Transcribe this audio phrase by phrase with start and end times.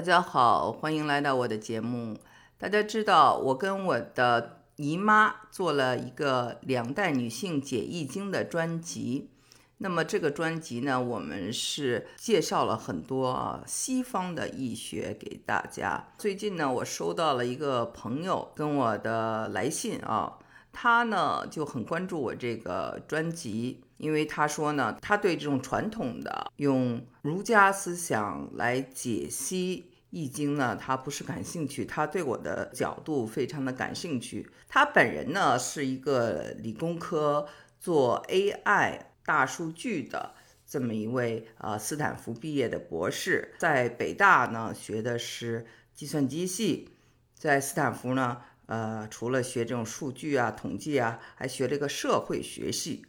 [0.00, 2.16] 大家好，欢迎来到我的节目。
[2.56, 9.28] 大家知道，我跟我的姨妈做了一个两代女性解易经的专辑。
[9.76, 16.08] 那么这个专辑呢，我们是介绍了很多啊西方的易学给大家。
[16.16, 20.38] 最近呢，我收到了一个朋友跟我的来信啊，
[20.72, 34.48] 他呢就很关注我这个专辑，因为他说呢，他对这种传统的用儒家思想来解析易经呢，他不是感兴趣，他对我的角度非常的感兴趣。
[34.68, 39.06] 他本人呢是一个理工科做 AI。
[39.22, 40.34] 大数据的
[40.66, 46.88] 这么一位呃斯坦福毕业的博士，在北大呢学的是计算机系，
[47.34, 53.04] 在斯坦福呢呃除了学这种数据啊统计啊，还学了一个社会学系，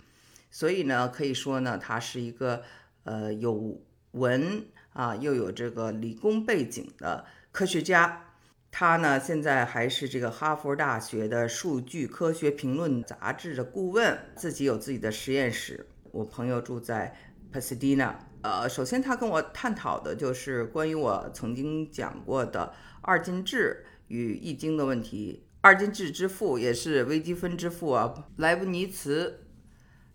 [0.52, 2.62] 所以呢可以说呢他是一个
[3.04, 3.81] 呃有
[4.12, 8.26] 文啊又有这个理工背景的科学家。
[8.73, 15.88] 他呢现在还是这个哈佛大学的数据科学评论杂志的顾问，自己有自己的实验室。
[16.12, 17.14] 我朋友住在
[17.53, 25.45] Pasadena，呃，首先他跟我探讨的就是关于我曾经讲过的二进制与易经的问题。
[25.59, 29.42] 二进制之父也是微积分之父啊，莱布尼茨，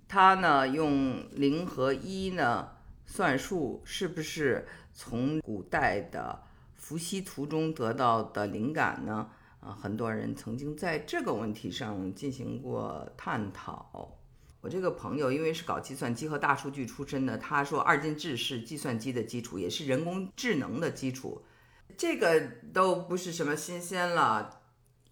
[0.09, 2.69] 他呢用零和一呢
[3.07, 6.43] 算术，是不是从古代的
[6.75, 9.31] 伏羲图中得到的灵感呢？
[9.61, 14.19] 啊，很多人曾经在这个问题上进行过探讨。
[14.61, 21.43] 我这个朋友因为是搞计算机和大数据出身的，他说二进制是计算机的基础，也是人工智能的基础。
[21.97, 22.41] 这个
[22.75, 24.63] 都不是什么新鲜了，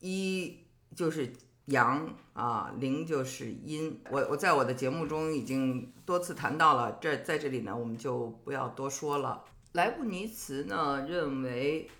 [0.01, 0.59] 一
[0.95, 1.33] 就是
[1.67, 4.01] 阳啊，零就是阴。
[4.11, 9.45] 我我在我的节目中已经多次谈到了，这在这里呢我们就不要多说了。
[9.73, 11.91] 莱布尼茨呢认为，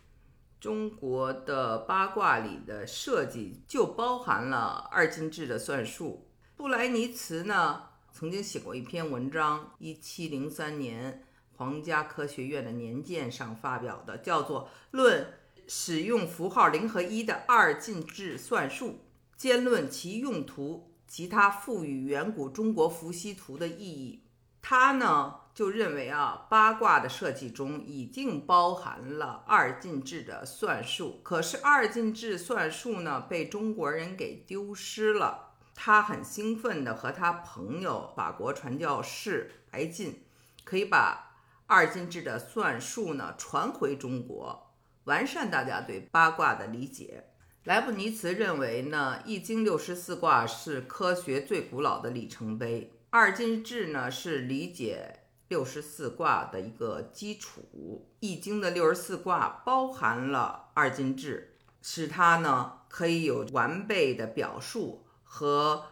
[0.61, 6.29] 中国的八卦里的设计就包含了二进制的算术。
[6.57, 11.25] 布莱尼茨呢，曾经写过一篇文章，一七零三年
[11.57, 15.27] 皇家科学院的年鉴上发表的，叫做《论
[15.67, 18.89] 使用符号零和一的二进制算术》，
[19.37, 24.23] 兼论其用途及它赋予远古中国伏羲图的意义。
[24.67, 35.51] 他呢就认为啊，八卦的设计中已经包含了二进制的算术，可是二进制算术呢，被中国人给丢失了。
[35.75, 40.25] 他很兴奋地和他朋友法国传教士白晋，
[40.65, 44.73] 可以把二进制的算术呢传回中国，
[45.05, 47.34] 完善大家对八卦的理解。
[47.65, 58.07] 莱布尼茨认为呢，《易经》六十四卦是科学最古老的里程碑，二进制呢是理解六十四卦的一个基础。
[58.21, 65.07] 《易经》的六十四卦包含了二进制，使它呢可以有完备的表述。
[65.23, 65.87] 和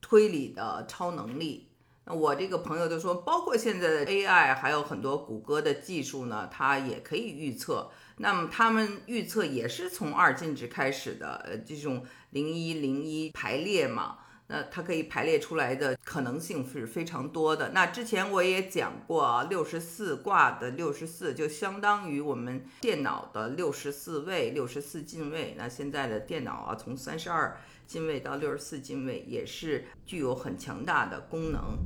[0.00, 1.68] 推理的超能力，
[2.06, 7.90] 那我这个朋友就说，包括现在的 AI，还有很多谷歌的技术呢，它也可以预测。
[8.16, 14.18] 那么他们预测也是从二进制开始的，呃，这种零一零一排列嘛。
[14.46, 17.70] 那它可以排列出来的可能性是非常多的。
[17.70, 25.54] 那之前我也讲过啊，六十四卦的六十四就相当于我们电脑的六十四位、六十四进位。
[25.56, 31.78] 那现在的电脑啊，从三十二进位到六十四进位，也是具有很强大的功能。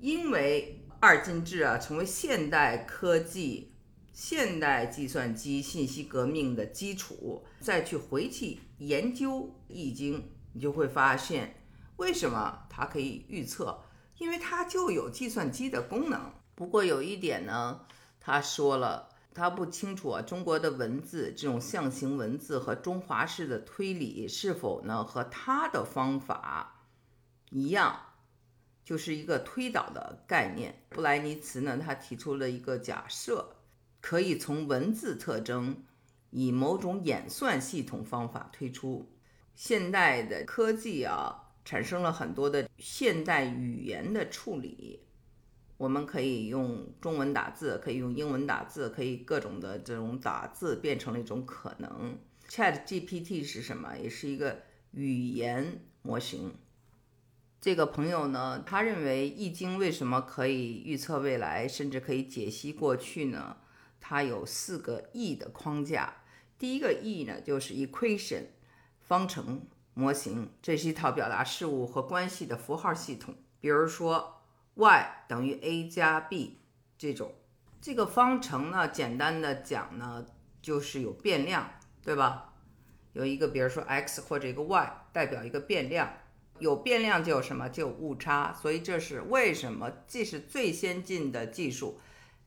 [0.00, 3.72] 因为二进制啊，成为现代科技、
[4.16, 7.44] 现代计算机信息革命的基础。
[7.60, 11.62] 再去回去研究易经，你就会发现。
[11.96, 13.82] 为什么它可以预测？
[14.16, 16.32] 因为它就有计算机的功能。
[16.54, 17.82] 不过有一点呢，
[18.18, 26.86] 他说了，他不清楚啊，中国的文字这种象形文字和中华式的推理是否呢和他的方法
[27.50, 28.00] 一样，
[28.82, 30.86] 就是一个推导的概念。
[30.88, 33.55] 布莱尼茨呢，他提出了一个假设，
[34.00, 35.84] 可以从文字特征
[36.30, 39.12] 以某种演算系统方法推出
[39.54, 41.42] 现代的科技啊。
[41.68, 45.00] 产生了很多的现代语言的处理，
[45.76, 52.20] 我们可以用中文打字，可以用英文打字，可以各种的这种打字变成了一种可能。
[52.48, 53.98] Chat GPT 是什么？
[53.98, 56.54] 也是一个语言模型。
[57.60, 63.56] 这个朋友呢，他认为《易经》为什么可以预测未来，甚至可以解析过去呢？
[64.00, 66.14] 它有四个 E 的框架。
[66.58, 68.46] 第一个 E 呢，就是 equation
[69.00, 69.66] 方程。
[69.98, 73.34] 模型，这是一套表达事物和关系的符号系统。
[73.62, 74.42] 比如说
[74.74, 76.58] ，y 等于 a 加 b
[76.98, 77.32] 这种，
[77.80, 80.26] 这个方程呢，简单的讲呢，
[80.60, 81.70] 就是有变量，
[82.02, 82.52] 对吧？
[83.14, 86.12] 有一个，比如说 x 或者一个 y，代表一个变量。
[86.58, 87.70] 有变量就有什么？
[87.70, 88.52] 就有误差。
[88.52, 89.90] 所以这是为什么？
[90.06, 91.98] 既是最先进的技术，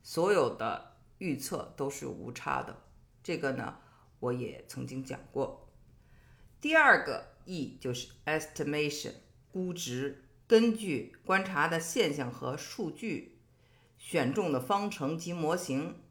[0.04, 0.89] 所有的
[1.20, 2.82] 预测都是无差的。
[3.24, 3.78] 这个呢，
[4.20, 5.70] 我也曾经讲过。
[6.60, 9.14] 第二个 E 就是 estimation，
[9.52, 10.26] 估值。
[10.48, 13.38] 根据观察的现象和数据，
[14.00, 16.02] 选中的方程及模型，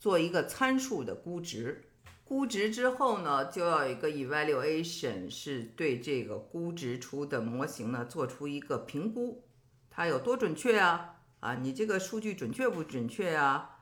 [0.00, 1.84] 做一个参数的估值。
[2.24, 9.44] 估值之后呢，就要一个 evaluation，是对这个估值出的模型呢做出一个评估，
[9.90, 11.20] 它有多准确啊？
[11.38, 13.73] 啊，你这个数据准确不准确啊？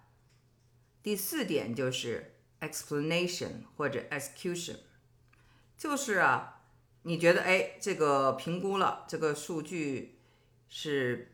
[1.02, 4.76] 第四点就是 explanation 或者 execution，
[5.76, 6.62] 就是啊，
[7.02, 10.18] 你觉得哎，这个评估了，这个数据
[10.68, 11.32] 是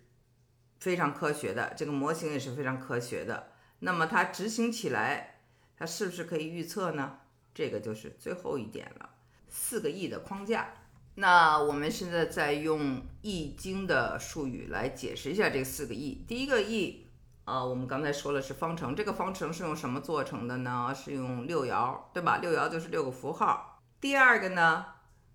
[0.80, 5.34] 非常科学的，这个模型也是非常科学的，那么它执行起来。
[5.80, 7.20] 它是不是可以预测呢？
[7.54, 9.10] 这个就是最后一点了。
[9.48, 10.74] 四个亿的框架，
[11.14, 16.24] 那我们现在在用易经的术语来解释一下这四个亿。
[16.26, 17.06] 第一个亿，
[17.48, 20.94] 呃，我们刚才说了是方程，这个方程是用什么做成的呢？
[20.94, 22.36] 是用六爻，对吧？
[22.42, 23.80] 六爻就是六个符号。
[23.98, 24.84] 第二个呢，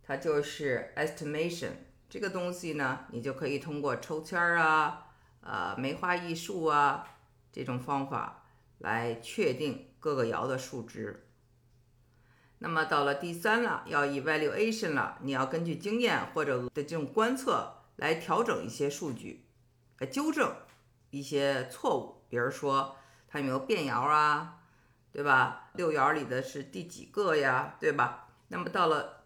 [0.04, 1.71] 它就是 estimation，
[2.07, 5.07] 这个东西呢，你就可以通过抽签儿啊，
[5.42, 7.07] 呃，梅花易数啊
[7.51, 8.44] 这种方法
[8.77, 9.89] 来确定。
[10.00, 11.30] 各个爻的数值，
[12.60, 19.45] 那么到了第三了，要 evaluation 了，你要根据经验或者的这种观测来调整一些数据，
[20.00, 20.54] 来纠正
[21.13, 24.57] 一些错误，比如说它有没有变爻啊，
[25.12, 25.69] 对吧？
[25.75, 28.30] 六爻里的是第几个呀，对吧？
[28.48, 29.25] 那么到了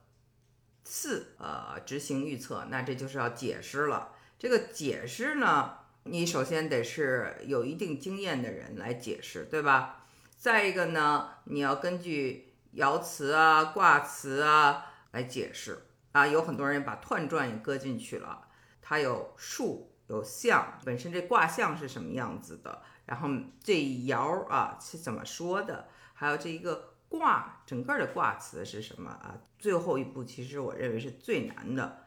[0.83, 4.13] 四，呃，执行预测，那这就是要解释了。
[4.37, 10.05] 这个解释呢，你首先得是有一定经验的人来解释，对吧？
[10.37, 16.27] 再一个呢，你要根据爻辞啊、卦辞啊来解释啊。
[16.27, 18.49] 有很多人把彖传也搁进去了，
[18.81, 23.30] 它有数有象，本身这卦象是什么样子的，然后
[23.62, 29.38] 这爻啊是怎么说的，还有这一个卦整个的卦辞是什么啊？
[29.59, 32.06] 最后一步其实我认为是最难的，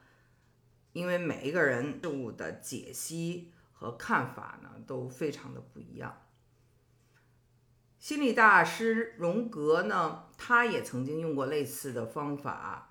[0.93, 6.23] 因为每一个人事物的解析和看法呢都非常的不一样。
[7.99, 12.87] 心理大师荣格呢，他也曾经用过类似的方法。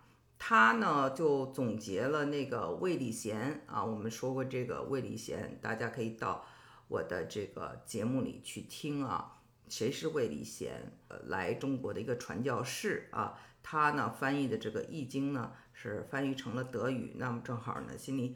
[0.50, 6.44] 他呢就总结了那个魏礼贤啊，我们说过这个魏礼贤，大家可以到
[6.88, 9.38] 我的这个节目里去听啊。
[9.70, 10.92] 谁是魏礼贤？
[11.08, 13.40] 呃，来中国的一个传教士啊。
[13.62, 17.14] 他呢翻译的这个《易经》呢是翻译成了德语。
[17.18, 18.36] 那么正好呢，心理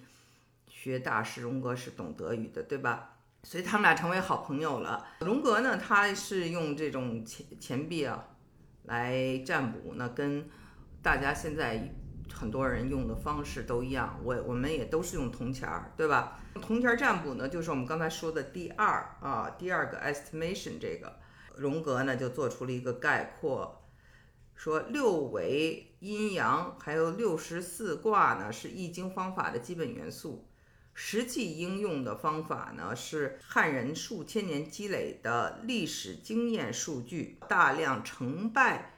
[0.68, 3.18] 学大师荣格是懂德语的，对吧？
[3.42, 5.04] 所以他们俩成为好朋友了。
[5.21, 8.24] 荣格呢，他是用这种钱钱币啊
[8.83, 10.48] 来占卜，那跟
[11.01, 11.92] 大家现在
[12.31, 14.20] 很多人用的方式都一样。
[14.24, 16.40] 我我们也都是用铜钱儿，对吧？
[16.62, 21.18] 铜钱占卜呢，就是我们刚才说的第二啊，第二个 estimation 这个。
[21.56, 23.84] 荣格呢就做出了一个概括，
[24.56, 30.48] 说六维阴阳还有六十四卦呢是易经方法的基本元素。
[30.96, 38.93] 实际应用的方法呢，是汉人数千年积累的历史经验数据，大量成败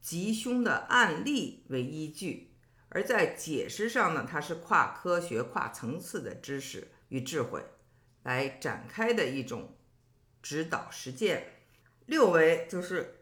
[0.00, 2.48] 吉凶的案例为依据；
[2.88, 7.62] 而在解释上呢，它是跨科学、跨层次的知识与智慧
[8.22, 9.76] 来展开的一种
[10.42, 11.44] 指导实践。
[12.06, 13.20] 六维就是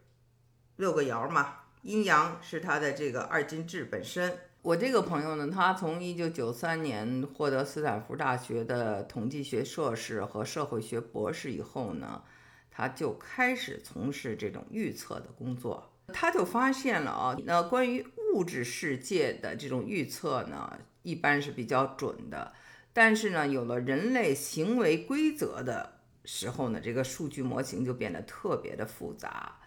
[0.77, 4.39] 六个爻嘛，阴阳是它的这个二进制本身。
[4.63, 12.23] 我这个朋友呢，他从一九九三年获得斯坦福大学的统计学硕士和社会学博士以后呢，
[12.71, 15.93] 他就开始从事这种预测的工作。
[16.13, 22.53] 他就发现了啊，那关于物质世界的这种预测呢，一般是比较准的，
[22.93, 29.61] 但是呢，有了人类行为规则的时候呢，这个数据模型就变得特别的复杂，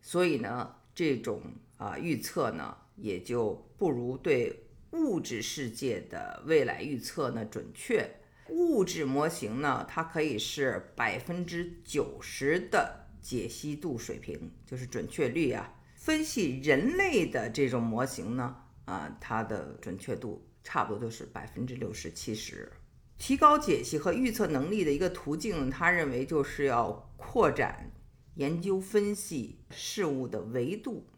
[0.00, 1.42] 所以呢，这种
[1.76, 2.76] 啊预测呢。
[2.98, 8.08] 也就不如对物质世界的未来预测呢准确。
[8.48, 15.74] 物质模型呢，它可以是百分之九十的解析度水平，就是准确率啊。
[15.96, 22.72] 分析人类的这种模型呢，啊，它的准确度差不多都是百分之六十七十。
[23.18, 27.90] 提高解析和预测能力的一个途径，他认为就是要扩展
[28.36, 31.08] 研究分析事物的维度。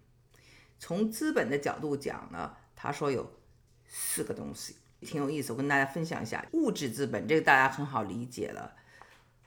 [0.78, 3.38] 从资本的角度讲呢，他说有
[3.86, 6.46] 四个东西挺有意思，我跟大家分享一下。
[6.52, 8.76] 物质资本这个大家很好理解了，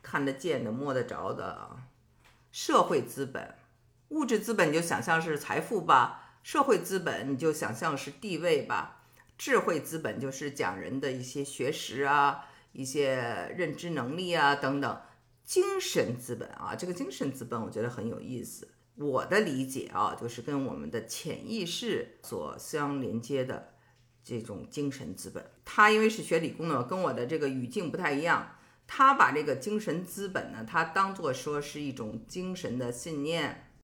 [0.04, 1.90] 看得见的、摸得着的。
[2.52, 3.56] 社会资本、
[4.10, 9.04] 物质资本你就想象是财富吧，社会资本你就想象是地位吧，
[9.38, 15.02] 智慧资本就是讲人的一些学识啊、一些认知能力啊等等。
[15.44, 18.70] 精神资本啊，这个精神资本我觉得很有意思。
[18.96, 23.74] 我的理解啊，就是跟我们的潜意识所相连接的
[24.24, 25.44] 这种精神资本。
[25.66, 28.56] 他因为是学理工的，跟我的这个语境不太一样。
[28.94, 33.71] 他把这个精神资本呢，他当做说是一种精神的信念，